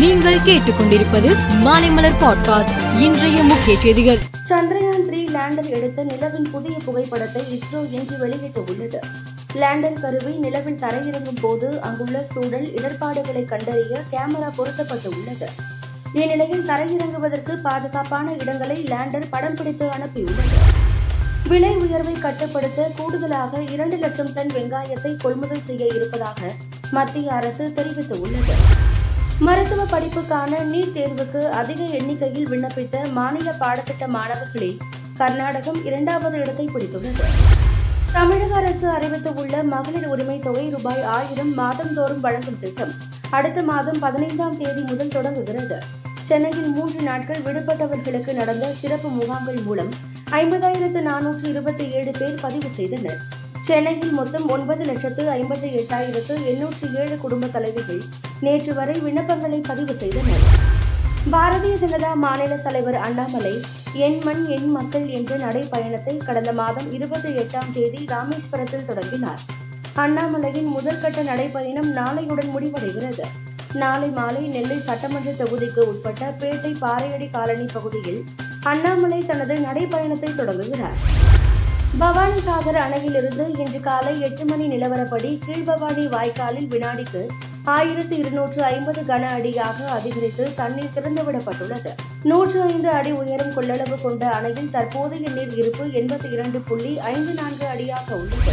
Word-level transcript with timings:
நீங்கள் 0.00 0.44
கேட்டுக்கொண்டிருப்பது 0.44 1.30
மாலைமலர் 1.64 2.16
பாட்காஸ்ட் 2.20 3.00
இன்றைய 3.00 3.42
முக்கிய 3.42 3.80
செய்திகள். 3.80 4.20
சந்திரயான் 4.48 5.04
த்ரீ 5.08 5.20
லேண்டர் 5.34 5.68
எடுத்த 5.68 6.04
நிலவின் 6.04 6.50
புதிய 6.50 6.76
புகைப்படத்தை 6.84 7.42
இஸ்ரோ 7.56 7.80
இன்று 7.90 8.18
வெளியிட்டு 8.18 8.64
உள்ளது 8.68 9.00
லேண்டர் 9.54 10.00
கருவி 10.00 10.32
நிலவில் 10.36 10.78
தரையிறங்கும் 10.78 11.40
போது 11.40 11.80
அங்குள்ள 11.80 12.24
சூழல் 12.24 12.66
இடர்பாடுகளை 12.74 13.44
கண்டறிய 13.44 14.02
கேமரா 14.12 14.50
பொருத்தப்பட்டு 14.56 15.10
உள்ளது 15.10 15.48
இந்நிலையில் 16.12 16.68
தரையிறங்குவதற்கு 16.68 17.56
பாதுகாப்பான 17.62 18.32
இடங்களை 18.32 18.84
லேண்டர் 18.84 19.30
படம் 19.30 19.54
பிடித்து 19.54 19.86
அனுப்பியுள்ளது. 19.86 20.58
விலை 21.48 21.76
உயர்வை 21.76 22.12
கட்டுப்படுத்த 22.12 22.90
கூடுதலாக 22.96 23.62
இரண்டு 23.72 23.96
லட்சம் 23.96 24.32
டன் 24.32 24.54
வெங்காயத்தை 24.54 25.16
கொள்முதல் 25.16 25.66
செய்ய 25.66 25.86
இருப்பதாக 25.86 26.52
மத்திய 26.90 27.32
அரசு 27.32 27.72
தெரிவித்துள்ளது. 27.76 28.54
மருத்துவ 29.46 29.84
படிப்புக்கான 29.84 30.56
நீட் 30.72 30.94
தேர்வுக்கு 30.94 31.48
அதிக 31.48 31.84
எண்ணிக்கையில் 31.84 32.48
விண்ணப்பித்த 32.48 33.12
மாநில 33.12 33.54
பாடத்திட்ட 33.60 34.06
மாணவர்களில் 34.06 34.78
கர்நாடகம் 35.16 35.84
இரண்டாவது 35.84 36.38
இடத்தை 36.38 36.68
பிடித்துள்ளது. 36.74 37.24
தமிழக 38.12 38.54
அரசு 38.54 38.88
அறிவித்துள்ள 38.88 39.62
மகளிர் 39.62 40.06
உரிமை 40.06 40.38
தொகை 40.38 40.68
ரூபாய் 40.68 41.02
ஆயிரம் 41.02 41.54
மாதந்தோறும் 41.54 42.20
வழங்கும் 42.20 42.58
திட்டம் 42.60 42.92
அடுத்த 43.30 43.62
மாதம் 43.62 43.98
பதினைந்தாம் 43.98 44.58
தேதி 44.58 44.80
முதல் 44.80 45.08
தொடங்குகிறது. 45.08 45.78
சென்னையில் 46.22 46.68
மூன்று 46.68 47.02
நாட்கள் 47.02 47.42
விடுபட்டவர்களுக்கு 47.42 48.32
நடந்த 48.32 48.72
சிறப்பு 48.72 49.08
முகாம்கள் 49.08 49.62
மூலம் 49.62 49.88
ஐம்பதாயிரத்து 50.30 51.02
நானூற்று 51.10 51.48
இருபத்தி 51.48 51.90
ஏழு 51.90 52.10
பேர் 52.18 52.40
பதிவு 52.40 52.68
செய்தனர். 52.68 53.20
சென்னையில் 53.66 54.12
மொத்தம் 54.12 54.46
ஒன்பது 54.48 54.82
லட்சத்து 54.84 55.22
ஐம்பத்தி 55.30 55.68
எட்டாயிரத்து 55.80 56.34
எண்ணூற்றி 56.50 56.86
ஏழு 57.00 57.16
குடும்ப 57.18 57.46
தலைவிகள் 57.46 58.00
நேற்று 58.40 58.72
வரை 58.74 58.94
விண்ணப்பங்களை 59.00 59.58
பதிவு 59.68 59.94
செய்தனர். 59.94 60.44
பாரதிய 61.32 61.74
ஜனதா 61.82 62.12
மாநில 62.14 62.56
தலைவர் 62.56 62.98
அண்ணாமலை 63.06 63.54
என் 64.06 64.18
மண் 64.24 64.42
என் 64.56 64.68
மக்கள் 64.70 65.06
என்ற 65.08 65.36
நடைப்பயணத்தை 65.36 66.16
கடந்த 66.16 66.52
மாதம் 66.52 66.88
இருபத்தி 66.92 67.32
எட்டாம் 67.42 67.70
தேதி 67.72 68.00
ராமேஸ்வரத்தில் 68.12 68.84
தொடங்கினார். 68.84 69.42
அண்ணாமலையின் 69.96 70.70
முதற்கட்ட 70.76 71.22
நடைப்பயணம் 71.30 71.90
நாளையுடன் 72.00 72.50
முடிவடைகிறது. 72.56 73.26
நாளை 73.74 74.08
மாலை 74.08 74.44
நெல்லை 74.46 74.80
சட்டமன்ற 74.80 75.30
தொகுதிக்கு 75.32 75.82
உட்பட்ட 75.92 76.34
பேட்டை 76.40 76.72
பாறையடி 76.80 77.30
காலனி 77.30 77.66
பகுதியில் 77.72 78.22
அண்ணாமலை 78.62 79.20
தனது 79.26 79.54
நடைப்பயணத்தை 79.54 80.30
தொடங்குகிறார். 80.34 80.98
பவானிசாகர் 81.98 82.78
அணையிலிருந்து 82.86 83.58
இன்று 83.58 83.80
காலை 83.80 84.20
எட்டு 84.20 84.44
மணி 84.44 84.66
நிலவரப்படி 84.66 85.40
கீழ்பவானி 85.46 86.08
வாய்க்காலில் 86.08 86.68
வினாடிக்கு 86.68 87.26
ஆயிரத்தி 87.64 88.16
இருநூற்று 88.16 88.64
ஐம்பது 88.64 89.00
கன 89.00 89.22
அடியாக 89.28 89.88
அதிகரித்து 89.90 90.54
தண்ணீர் 90.54 90.90
திறந்துவிடப்பட்டுள்ளது. 90.96 91.92
நூற்று 92.22 92.62
ஐந்து 92.62 92.88
அடி 92.88 93.10
உயரம் 93.10 93.52
கொள்ளளவு 93.56 94.02
கொண்ட 94.02 94.30
அணையில் 94.30 94.70
தற்போதைய 94.70 95.28
நீர் 95.30 95.54
இருப்பு 95.54 95.84
எண்பத்தி 95.84 96.32
இரண்டு 96.32 96.58
புள்ளி 96.58 96.98
ஐந்து 96.98 97.32
நான்கு 97.32 97.66
அடியாக 97.66 98.16
உள்ளது. 98.16 98.52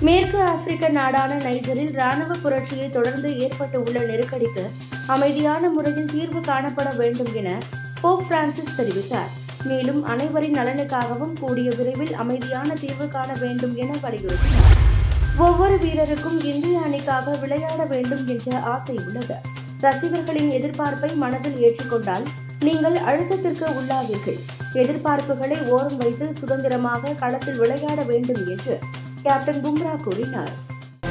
மேற்கு 0.00 0.42
ஆப்பிரிக்க 0.42 0.88
நாடான 0.88 1.34
நைஜரில் 1.34 1.92
ராணுவ 1.92 2.34
புரட்சியை 2.34 2.90
தொடர்ந்து 2.90 3.38
ஏற்பட்டு 3.38 3.82
உள்ள 3.82 4.00
நெருக்கடிக்கு 4.00 4.70
அமைதியான 5.06 5.68
முறையில் 5.68 6.06
தீர்வு 6.06 6.40
காணப்பட 6.40 6.96
வேண்டும் 6.96 7.34
என 7.34 7.58
போப் 8.00 8.24
பிரான்சிஸ் 8.28 8.76
தெரிவித்தார். 8.76 9.37
மேலும் 9.64 10.04
அனைவரின் 10.04 10.54
நலனுக்காகவும் 10.54 11.32
கூடிய 11.40 11.70
விரைவில் 11.76 12.14
அமைதியான 12.14 12.74
தீர்வு 12.74 13.08
காண 13.08 13.32
வேண்டும் 13.40 13.76
என 13.76 13.94
வலியுறுத்தினார் 14.02 14.76
ஒவ்வொரு 15.36 15.74
வீரருக்கும் 15.74 16.44
இந்திய 16.44 16.78
அணிக்காக 16.78 17.38
விளையாட 17.40 17.84
வேண்டும் 17.84 18.26
என்ற 18.26 18.58
ஆசை 18.58 19.00
உள்ளது. 19.06 19.34
ரசிகர்களின் 19.80 20.50
எதிர்பார்ப்பை 20.50 21.14
மனதில் 21.14 21.58
ஏற்றுக்கொண்டால் 21.62 22.22
நீங்கள் 22.60 22.94
அழுத்தத்திற்கு 22.94 23.64
உள்ளாவீர்கள். 23.68 24.38
எதிர்பார்ப்புகளை 24.72 25.62
ஓரம் 25.62 25.96
வைத்து 25.96 26.34
சுதந்திரமாக 26.34 27.12
களத்தில் 27.12 27.56
விளையாட 27.56 28.02
வேண்டும் 28.02 28.48
என்று 28.48 28.78
கேப்டன் 29.22 29.64
பும்ரா 29.64 30.02
கூறினார். 30.02 30.50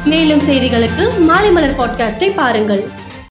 மேலும் 0.05 0.39
செய்திகளுக்கு 0.39 1.19
மாலை 1.19 1.51
மலர் 1.51 1.77
பாட்காஸ்டை 1.77 2.33
பாருங்கள். 2.35 3.05